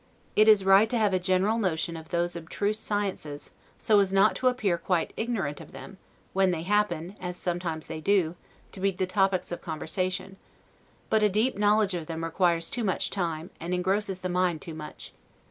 [0.35, 4.35] It is right to have a general notion of those abstruse sciences, so as not
[4.37, 5.99] to appear quite ignorant of them,
[6.33, 8.35] when they happen, as sometimes they do,
[8.71, 10.37] to be the topics of conversation;
[11.11, 14.73] but a deep knowledge of them requires too much time, and engrosses the mind too
[14.73, 15.13] much.